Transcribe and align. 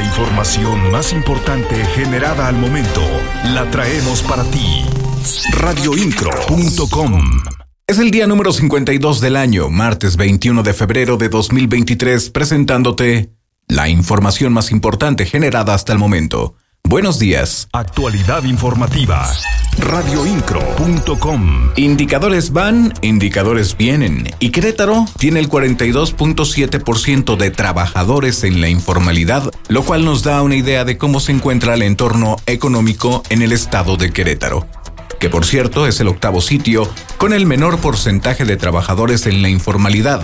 La 0.00 0.06
información 0.06 0.90
más 0.90 1.12
importante 1.12 1.76
generada 1.94 2.48
al 2.48 2.56
momento 2.56 3.02
la 3.52 3.70
traemos 3.70 4.22
para 4.22 4.44
ti. 4.44 4.82
Radioincro.com 5.52 7.42
Es 7.86 7.98
el 7.98 8.10
día 8.10 8.26
número 8.26 8.50
52 8.50 9.20
del 9.20 9.36
año, 9.36 9.68
martes 9.68 10.16
21 10.16 10.62
de 10.62 10.72
febrero 10.72 11.18
de 11.18 11.28
2023, 11.28 12.30
presentándote 12.30 13.34
la 13.68 13.90
información 13.90 14.54
más 14.54 14.70
importante 14.70 15.26
generada 15.26 15.74
hasta 15.74 15.92
el 15.92 15.98
momento. 15.98 16.54
Buenos 16.90 17.20
días. 17.20 17.68
Actualidad 17.72 18.42
informativa. 18.42 19.24
Radioincro.com 19.78 21.70
Indicadores 21.76 22.52
van, 22.52 22.92
indicadores 23.00 23.76
vienen. 23.76 24.28
Y 24.40 24.50
Querétaro 24.50 25.06
tiene 25.16 25.38
el 25.38 25.48
42.7% 25.48 27.36
de 27.36 27.50
trabajadores 27.52 28.42
en 28.42 28.60
la 28.60 28.68
informalidad, 28.68 29.52
lo 29.68 29.84
cual 29.84 30.04
nos 30.04 30.24
da 30.24 30.42
una 30.42 30.56
idea 30.56 30.84
de 30.84 30.98
cómo 30.98 31.20
se 31.20 31.30
encuentra 31.30 31.74
el 31.74 31.82
entorno 31.82 32.38
económico 32.46 33.22
en 33.28 33.42
el 33.42 33.52
estado 33.52 33.96
de 33.96 34.12
Querétaro 34.12 34.66
que 35.20 35.28
por 35.28 35.44
cierto 35.44 35.86
es 35.86 36.00
el 36.00 36.08
octavo 36.08 36.40
sitio 36.40 36.88
con 37.18 37.34
el 37.34 37.44
menor 37.44 37.78
porcentaje 37.78 38.46
de 38.46 38.56
trabajadores 38.56 39.26
en 39.26 39.42
la 39.42 39.50
informalidad. 39.50 40.22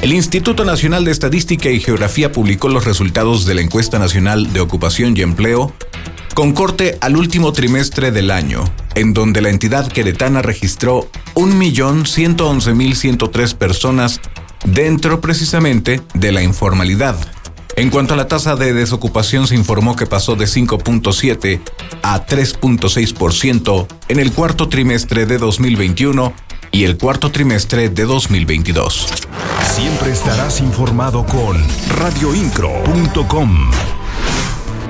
El 0.00 0.12
Instituto 0.12 0.64
Nacional 0.64 1.04
de 1.04 1.10
Estadística 1.10 1.70
y 1.70 1.80
Geografía 1.80 2.30
publicó 2.30 2.68
los 2.68 2.84
resultados 2.84 3.46
de 3.46 3.54
la 3.54 3.62
encuesta 3.62 3.98
nacional 3.98 4.52
de 4.52 4.60
ocupación 4.60 5.16
y 5.16 5.22
empleo 5.22 5.72
con 6.34 6.52
corte 6.52 6.98
al 7.00 7.16
último 7.16 7.52
trimestre 7.52 8.12
del 8.12 8.30
año, 8.30 8.62
en 8.94 9.12
donde 9.12 9.42
la 9.42 9.50
entidad 9.50 9.88
queretana 9.88 10.40
registró 10.40 11.10
1.111.103 11.34 13.56
personas 13.56 14.20
dentro 14.64 15.20
precisamente 15.20 16.00
de 16.14 16.30
la 16.30 16.44
informalidad. 16.44 17.16
En 17.74 17.90
cuanto 17.90 18.14
a 18.14 18.16
la 18.16 18.28
tasa 18.28 18.54
de 18.54 18.72
desocupación, 18.72 19.48
se 19.48 19.56
informó 19.56 19.96
que 19.96 20.06
pasó 20.06 20.36
de 20.36 20.44
5.7 20.44 21.60
a 22.02 22.24
3.6% 22.24 23.88
en 24.06 24.20
el 24.20 24.32
cuarto 24.32 24.68
trimestre 24.68 25.26
de 25.26 25.38
2021 25.38 26.32
y 26.72 26.84
el 26.84 26.96
cuarto 26.96 27.30
trimestre 27.30 27.88
de 27.88 28.04
2022. 28.04 29.08
Siempre 29.74 30.12
estarás 30.12 30.60
informado 30.60 31.24
con 31.26 31.56
radioincro.com. 31.96 33.70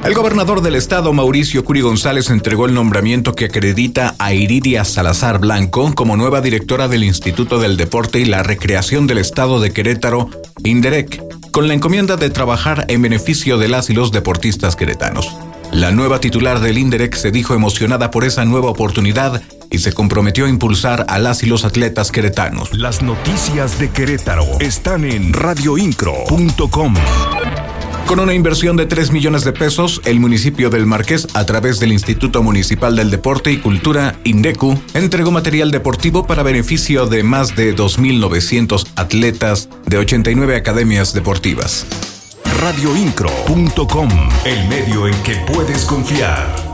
El 0.04 0.14
gobernador 0.14 0.62
del 0.62 0.76
estado, 0.76 1.12
Mauricio 1.12 1.64
Curi 1.64 1.80
González, 1.80 2.30
entregó 2.30 2.66
el 2.66 2.72
nombramiento 2.72 3.34
que 3.34 3.46
acredita 3.46 4.14
a 4.18 4.32
Iridia 4.32 4.84
Salazar 4.84 5.40
Blanco 5.40 5.92
como 5.94 6.16
nueva 6.16 6.40
directora 6.40 6.86
del 6.86 7.02
Instituto 7.02 7.58
del 7.58 7.76
Deporte 7.76 8.20
y 8.20 8.24
la 8.24 8.42
Recreación 8.44 9.06
del 9.06 9.18
Estado 9.18 9.60
de 9.60 9.72
Querétaro, 9.72 10.30
INDEREC, 10.64 11.20
con 11.50 11.66
la 11.66 11.74
encomienda 11.74 12.16
de 12.16 12.30
trabajar 12.30 12.86
en 12.88 13.02
beneficio 13.02 13.58
de 13.58 13.68
las 13.68 13.90
y 13.90 13.94
los 13.94 14.12
deportistas 14.12 14.76
queretanos. 14.76 15.28
La 15.72 15.90
nueva 15.90 16.20
titular 16.20 16.60
del 16.60 16.78
INDEREC 16.78 17.14
se 17.14 17.30
dijo 17.30 17.54
emocionada 17.54 18.10
por 18.10 18.24
esa 18.24 18.44
nueva 18.44 18.70
oportunidad 18.70 19.42
y 19.70 19.78
se 19.78 19.92
comprometió 19.92 20.46
a 20.46 20.48
impulsar 20.48 21.06
a 21.08 21.18
las 21.18 21.42
y 21.42 21.46
los 21.46 21.64
atletas 21.64 22.10
queretanos. 22.10 22.72
Las 22.72 23.02
noticias 23.02 23.78
de 23.78 23.90
Querétaro 23.90 24.46
están 24.60 25.04
en 25.04 25.32
radioincro.com. 25.32 26.94
Con 28.08 28.20
una 28.20 28.32
inversión 28.32 28.78
de 28.78 28.86
3 28.86 29.12
millones 29.12 29.44
de 29.44 29.52
pesos, 29.52 30.00
el 30.06 30.18
municipio 30.18 30.70
del 30.70 30.86
Marqués, 30.86 31.28
a 31.34 31.44
través 31.44 31.78
del 31.78 31.92
Instituto 31.92 32.42
Municipal 32.42 32.96
del 32.96 33.10
Deporte 33.10 33.52
y 33.52 33.58
Cultura, 33.58 34.16
INDECU, 34.24 34.80
entregó 34.94 35.30
material 35.30 35.70
deportivo 35.70 36.26
para 36.26 36.42
beneficio 36.42 37.06
de 37.06 37.22
más 37.22 37.54
de 37.54 37.76
2.900 37.76 38.86
atletas 38.96 39.68
de 39.84 39.98
89 39.98 40.56
academias 40.56 41.12
deportivas. 41.12 41.84
Radioincro.com, 42.60 44.08
el 44.46 44.68
medio 44.68 45.06
en 45.06 45.14
que 45.22 45.34
puedes 45.52 45.84
confiar. 45.84 46.67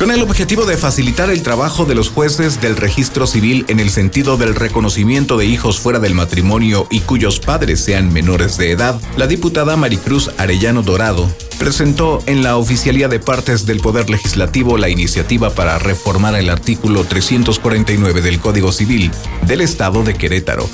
Con 0.00 0.10
el 0.10 0.22
objetivo 0.22 0.64
de 0.64 0.78
facilitar 0.78 1.28
el 1.28 1.42
trabajo 1.42 1.84
de 1.84 1.94
los 1.94 2.08
jueces 2.08 2.58
del 2.62 2.78
registro 2.78 3.26
civil 3.26 3.66
en 3.68 3.80
el 3.80 3.90
sentido 3.90 4.38
del 4.38 4.54
reconocimiento 4.54 5.36
de 5.36 5.44
hijos 5.44 5.78
fuera 5.78 5.98
del 5.98 6.14
matrimonio 6.14 6.86
y 6.90 7.00
cuyos 7.00 7.38
padres 7.38 7.84
sean 7.84 8.10
menores 8.10 8.56
de 8.56 8.70
edad, 8.70 8.98
la 9.18 9.26
diputada 9.26 9.76
Maricruz 9.76 10.30
Arellano 10.38 10.82
Dorado 10.82 11.30
presentó 11.58 12.22
en 12.24 12.42
la 12.42 12.56
Oficialía 12.56 13.08
de 13.08 13.20
Partes 13.20 13.66
del 13.66 13.80
Poder 13.80 14.08
Legislativo 14.08 14.78
la 14.78 14.88
iniciativa 14.88 15.50
para 15.50 15.78
reformar 15.78 16.34
el 16.34 16.48
artículo 16.48 17.04
349 17.04 18.22
del 18.22 18.40
Código 18.40 18.72
Civil 18.72 19.10
del 19.46 19.60
Estado 19.60 20.02
de 20.02 20.14
Querétaro. 20.14 20.66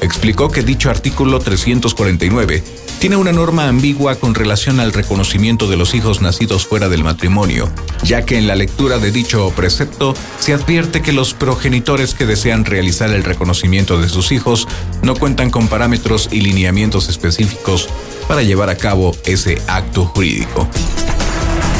Explicó 0.00 0.50
que 0.50 0.62
dicho 0.62 0.88
artículo 0.88 1.38
349 1.38 2.64
tiene 3.04 3.16
una 3.16 3.32
norma 3.32 3.68
ambigua 3.68 4.14
con 4.14 4.34
relación 4.34 4.80
al 4.80 4.94
reconocimiento 4.94 5.68
de 5.68 5.76
los 5.76 5.92
hijos 5.92 6.22
nacidos 6.22 6.66
fuera 6.66 6.88
del 6.88 7.04
matrimonio, 7.04 7.68
ya 8.02 8.24
que 8.24 8.38
en 8.38 8.46
la 8.46 8.54
lectura 8.54 8.96
de 8.96 9.10
dicho 9.10 9.52
precepto 9.54 10.14
se 10.38 10.54
advierte 10.54 11.02
que 11.02 11.12
los 11.12 11.34
progenitores 11.34 12.14
que 12.14 12.24
desean 12.24 12.64
realizar 12.64 13.10
el 13.10 13.22
reconocimiento 13.22 14.00
de 14.00 14.08
sus 14.08 14.32
hijos 14.32 14.66
no 15.02 15.16
cuentan 15.16 15.50
con 15.50 15.68
parámetros 15.68 16.30
y 16.32 16.40
lineamientos 16.40 17.10
específicos 17.10 17.90
para 18.26 18.40
llevar 18.42 18.70
a 18.70 18.76
cabo 18.78 19.14
ese 19.26 19.60
acto 19.66 20.06
jurídico 20.06 20.66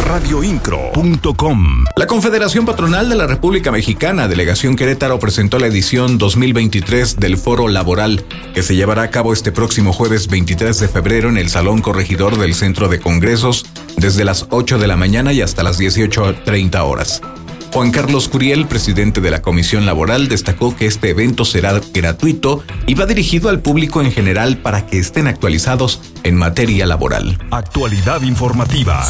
radioincro.com. 0.05 1.85
La 1.97 2.07
Confederación 2.07 2.67
Patronal 2.67 3.09
de 3.09 3.17
la 3.17 3.27
República 3.27 3.73
Mexicana, 3.73 4.29
Delegación 4.29 4.77
Querétaro, 4.77 5.19
presentó 5.19 5.59
la 5.59 5.67
edición 5.67 6.19
2023 6.19 7.17
del 7.17 7.37
Foro 7.39 7.69
Laboral, 7.69 8.25
que 8.55 8.63
se 8.63 8.77
llevará 8.77 9.03
a 9.03 9.11
cabo 9.11 9.33
este 9.33 9.51
próximo 9.51 9.93
jueves 9.93 10.29
23 10.29 10.79
de 10.79 10.89
febrero 10.89 11.29
en 11.29 11.39
el 11.39 11.49
Salón 11.49 11.81
Corregidor 11.81 12.39
del 12.39 12.55
Centro 12.55 12.89
de 12.89 13.01
Congresos, 13.01 13.67
desde 13.97 14.25
las 14.25 14.47
8 14.51 14.79
de 14.79 14.87
la 14.87 14.97
mañana 14.97 15.33
y 15.33 15.41
hasta 15.41 15.63
las 15.63 15.81
18.30 15.81 16.81
horas. 16.85 17.23
Juan 17.75 17.91
Carlos 17.91 18.29
Curiel, 18.29 18.69
presidente 18.69 19.21
de 19.21 19.33
la 19.33 19.43
Comisión 19.43 19.85
Laboral, 19.85 20.29
destacó 20.29 20.77
que 20.77 20.87
este 20.87 21.11
evento 21.11 21.45
será 21.45 21.81
gratuito 21.93 22.63
y 22.87 22.95
va 22.95 23.05
dirigido 23.05 23.49
al 23.49 23.63
público 23.63 24.01
en 24.01 24.13
general 24.13 24.59
para 24.59 24.87
que 24.87 25.01
estén 25.01 25.27
actualizados 25.27 26.01
en 26.23 26.37
materia 26.37 26.87
laboral. 26.87 27.37
Actualidad 27.51 28.23
informativa. 28.23 29.05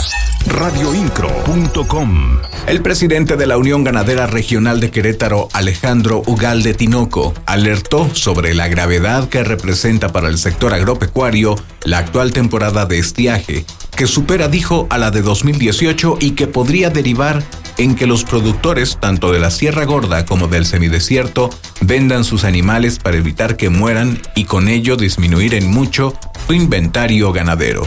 Radioincro.com. 0.46 2.38
El 2.66 2.80
presidente 2.80 3.36
de 3.36 3.46
la 3.46 3.58
Unión 3.58 3.84
Ganadera 3.84 4.26
Regional 4.26 4.80
de 4.80 4.90
Querétaro, 4.90 5.50
Alejandro 5.52 6.22
Ugalde 6.26 6.72
Tinoco, 6.72 7.34
alertó 7.44 8.14
sobre 8.14 8.54
la 8.54 8.68
gravedad 8.68 9.28
que 9.28 9.44
representa 9.44 10.10
para 10.10 10.28
el 10.28 10.38
sector 10.38 10.72
agropecuario 10.72 11.56
la 11.84 11.98
actual 11.98 12.32
temporada 12.32 12.86
de 12.86 12.98
estiaje, 12.98 13.66
que 13.94 14.06
supera, 14.06 14.48
dijo, 14.48 14.86
a 14.88 14.96
la 14.96 15.10
de 15.10 15.20
2018 15.20 16.16
y 16.18 16.30
que 16.30 16.46
podría 16.46 16.88
derivar 16.88 17.44
en 17.78 17.94
que 17.94 18.06
los 18.06 18.24
productores, 18.24 18.98
tanto 19.00 19.32
de 19.32 19.38
la 19.38 19.50
Sierra 19.50 19.84
Gorda 19.84 20.24
como 20.24 20.48
del 20.48 20.66
semidesierto, 20.66 21.50
vendan 21.80 22.24
sus 22.24 22.44
animales 22.44 22.98
para 22.98 23.16
evitar 23.16 23.56
que 23.56 23.70
mueran 23.70 24.20
y 24.34 24.44
con 24.44 24.68
ello 24.68 24.96
disminuir 24.96 25.54
en 25.54 25.70
mucho 25.70 26.18
su 26.46 26.54
inventario 26.54 27.32
ganadero 27.32 27.84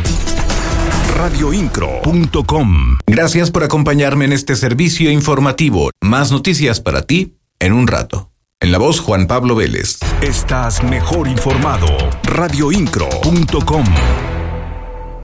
radioincro.com. 1.18 3.00
Gracias 3.08 3.50
por 3.50 3.64
acompañarme 3.64 4.26
en 4.26 4.34
este 4.34 4.56
servicio 4.56 5.10
informativo. 5.10 5.90
Más 6.00 6.32
noticias 6.32 6.80
para 6.80 7.02
ti 7.02 7.38
en 7.60 7.74
un 7.74 7.88
rato. 7.88 8.32
En 8.60 8.72
la 8.72 8.78
voz 8.78 9.00
Juan 9.00 9.26
Pablo 9.26 9.56
Vélez. 9.56 9.98
Estás 10.22 10.84
mejor 10.84 11.28
informado. 11.28 11.88
radioincro.com. 12.24 13.86